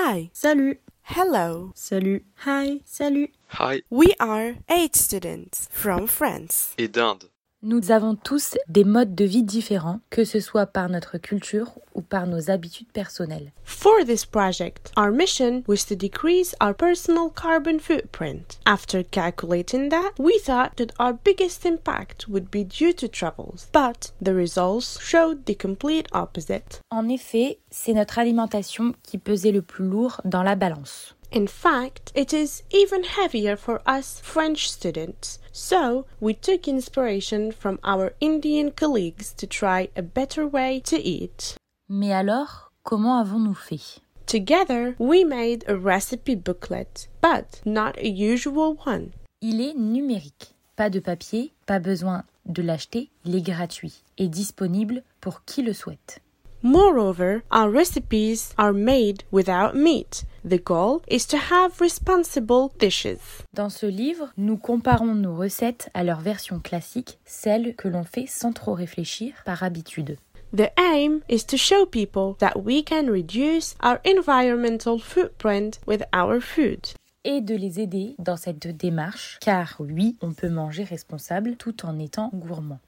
[0.00, 0.30] Hi.
[0.32, 0.78] Salut.
[1.02, 1.72] Hello.
[1.74, 2.22] Salut.
[2.46, 2.80] Hi.
[2.84, 3.30] Salut.
[3.58, 6.72] Hi We are eight students from France.
[6.78, 7.24] et d'Inde.
[7.62, 11.72] Nous avons tous des modes de vie différents, que ce soit par notre culture
[12.08, 13.50] par nos habitudes personnelles.
[13.64, 18.58] For this project, our mission was to decrease our personal carbon footprint.
[18.66, 24.12] After calculating that, we thought that our biggest impact would be due to travels, but
[24.20, 26.80] the results showed the complete opposite.
[26.90, 31.14] En effet, c'est notre alimentation qui pesait le plus lourd dans la balance.
[31.30, 35.38] In fact, it is even heavier for us French students.
[35.52, 41.56] So, we took inspiration from our Indian colleagues to try a better way to eat.
[41.88, 44.00] Mais alors, comment avons-nous fait?
[44.26, 49.08] Together, we made a recipe booklet, but not a usual one.
[49.40, 50.54] Il est numérique.
[50.76, 55.72] Pas de papier, pas besoin de l'acheter, il est gratuit et disponible pour qui le
[55.72, 56.20] souhaite.
[56.62, 60.24] Moreover, our recipes are made without meat.
[60.44, 63.44] The goal is to have responsible dishes.
[63.54, 68.26] Dans ce livre, nous comparons nos recettes à leur version classique, celle que l'on fait
[68.26, 70.16] sans trop réfléchir par habitude.
[70.52, 76.40] The aim is to show people that we can reduce our environmental footprint with our
[76.40, 76.94] food.
[77.24, 81.98] et de les aider dans cette démarche, car oui, on peut manger responsable tout en
[81.98, 82.78] étant gourmand.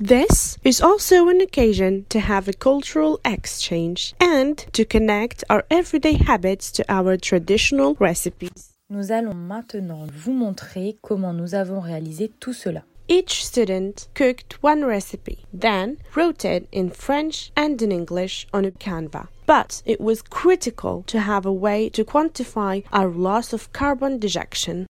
[0.00, 6.14] This is also an occasion to have a cultural exchange and to connect our everyday
[6.14, 8.72] habits to our traditional recipes.
[8.90, 12.82] Nous allons maintenant vous montrer comment nous avons réalisé tout cela.
[13.06, 18.70] Each student cooked one recipe, then wrote it in French and in English on a
[18.70, 19.28] Canva.
[19.46, 24.86] But it was critical to have a way to quantify our loss of carbon dejection.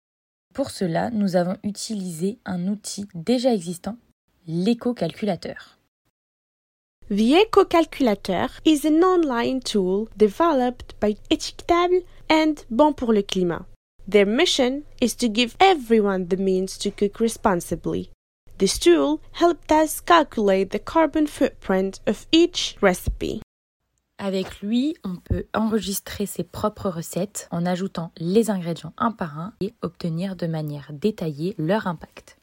[0.53, 3.97] Pour cela, nous avons utilisé un outil déjà existant,
[4.47, 5.79] l'éco-calculateur.
[7.09, 13.65] The Eco Calculator is an online tool developed by Étiquetable and Bon pour le Climat.
[14.07, 18.09] Their mission is to give everyone the means to cook responsibly.
[18.57, 23.41] This tool helped us calculate the carbon footprint of each recipe.
[24.19, 29.53] Avec lui, on peut enregistrer ses propres recettes en ajoutant les ingrédients un par un
[29.59, 32.37] et obtenir de manière détaillée leur impact.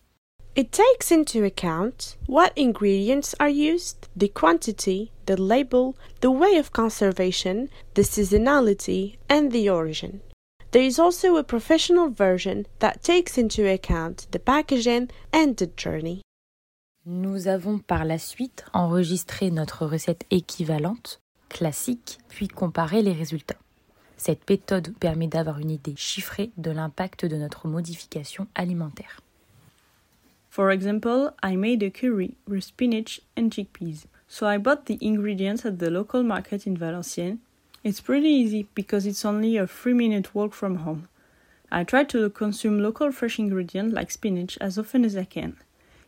[0.57, 6.73] It takes into account what ingredients are used, the quantity, the label, the way of
[6.73, 10.21] conservation, the seasonality, and the origin.
[10.73, 16.23] There is also a professional version that takes into account the packaging and the journey.
[17.05, 23.59] Nous avons par la suite enregistré notre recette équivalente, classique, puis comparé les résultats.
[24.17, 29.23] Cette méthode permet d'avoir une idée chiffrée de l'impact de notre modification alimentaire.
[30.51, 34.07] For example, I made a curry with spinach and chickpeas.
[34.29, 37.39] So I bought the ingredients at the local market in Valenciennes.
[37.83, 41.09] It's pretty easy because it's only a 3 minute walk from home.
[41.73, 45.57] I try to consume local fresh ingredients like spinach as often as I can.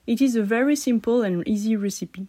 [0.06, 2.26] It is a very simple and easy recipe.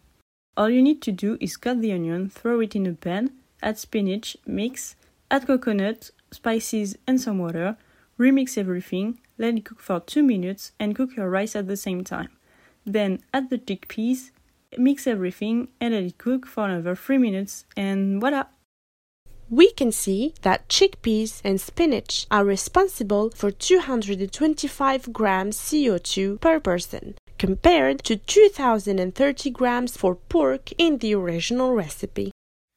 [0.55, 3.31] All you need to do is cut the onion, throw it in a pan,
[3.61, 4.95] add spinach, mix,
[5.29, 7.75] add coconut, spices, and some water,
[8.17, 12.03] remix everything, let it cook for 2 minutes, and cook your rice at the same
[12.03, 12.29] time.
[12.85, 14.31] Then add the chickpeas,
[14.77, 18.45] mix everything, and let it cook for another 3 minutes, and voila!
[19.55, 27.13] We can see that chickpeas and spinach are responsible for 225 grams CO2 per person,
[27.37, 32.31] compared to 2030 grams for pork in the original recipe.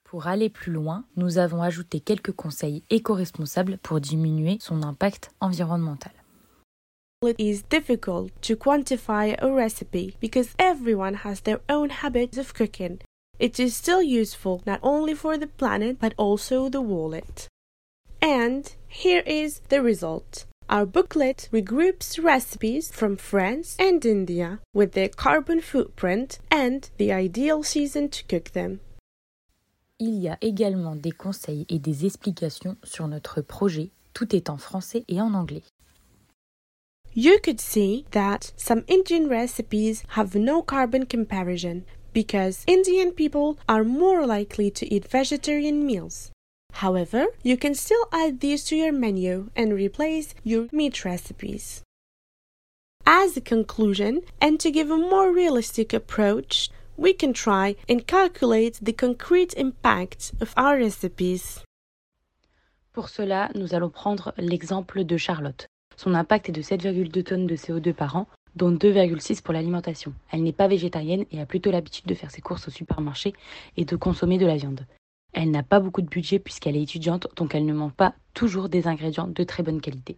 [0.04, 6.12] Pour aller plus loin, nous avons ajouté quelques conseils éco-responsables pour diminuer son impact environnemental.
[7.22, 12.98] It is difficult to quantify a recipe because everyone has their own habits of cooking.
[13.38, 17.48] It is still useful not only for the planet but also the wallet.
[18.22, 20.46] And here is the result.
[20.68, 27.62] Our booklet regroups recipes from France and India with their carbon footprint and the ideal
[27.62, 28.80] season to cook them.
[29.98, 34.58] Il y a également des conseils et des explications sur notre projet, tout est en
[34.58, 35.62] français et en anglais.
[37.14, 41.84] You could see that some Indian recipes have no carbon comparison
[42.16, 46.30] because Indian people are more likely to eat vegetarian meals.
[46.72, 51.82] However, you can still add these to your menu and replace your meat recipes.
[53.04, 58.78] As a conclusion, and to give a more realistic approach, we can try and calculate
[58.80, 61.62] the concrete impact of our recipes.
[62.94, 65.66] Pour cela, nous allons prendre l'exemple de Charlotte.
[65.96, 68.26] Son impact est de 7,2 tonnes de CO2 par an,
[68.56, 70.12] dont 2,6 pour l'alimentation.
[70.32, 73.34] Elle n'est pas végétarienne et a plutôt l'habitude de faire ses courses au supermarché
[73.76, 74.86] et de consommer de la viande.
[75.32, 78.68] Elle n'a pas beaucoup de budget puisqu'elle est étudiante, donc elle ne mange pas toujours
[78.68, 80.16] des ingrédients de très bonne qualité.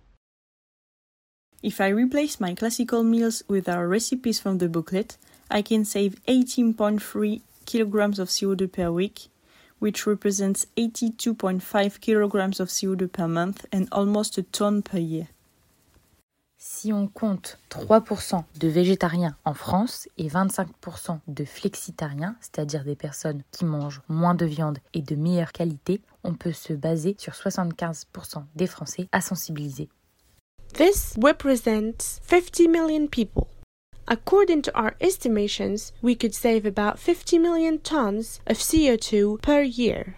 [1.61, 5.19] If I replace my classical meals with our recipes from the booklet,
[5.51, 9.29] I can save 18.3 kilograms of CO2 per week,
[9.81, 15.29] which represents 82.5 kilograms of CO2 per month and almost a ton per year.
[16.61, 23.45] Si on compte 3% de végétariens en France et 25% de flexitariens, c'est-à-dire des personnes
[23.53, 28.43] qui mangent moins de viande et de meilleure qualité, on peut se baser sur 75%
[28.57, 29.89] des Français à sensibiliser.
[30.75, 33.47] This represents 50 million people.
[34.09, 40.17] According to our estimations, we could save about 50 million tons of CO2 per year.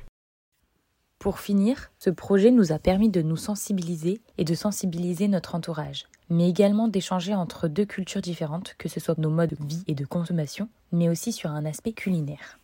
[1.21, 6.07] Pour finir, ce projet nous a permis de nous sensibiliser et de sensibiliser notre entourage,
[6.31, 9.95] mais également d'échanger entre deux cultures différentes, que ce soit nos modes de vie et
[9.95, 12.59] de consommation, mais aussi sur un aspect culinaire.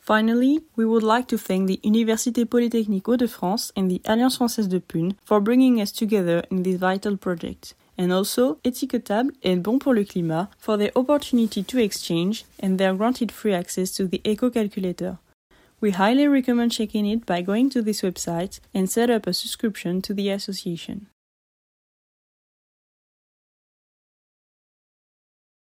[0.00, 4.80] Finally, we would like to thank the Université Polytechnique Hauts-de-France and the Alliance Française de
[4.80, 9.94] Pune for bringing us together in this vital project, and also Étiquetable and Bon pour
[9.94, 14.50] le Climat for their opportunity to exchange and their granted free access to the Eco
[14.50, 15.18] Calculator.
[15.80, 20.02] We highly recommend checking it by going to this website and set up a subscription
[20.02, 21.08] to the association.